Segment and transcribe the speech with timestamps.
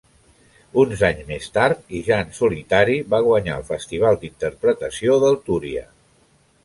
[0.83, 5.85] Uns anys més tard, i ja en solitari, va guanyar el Festival d'Interpretació del Túria.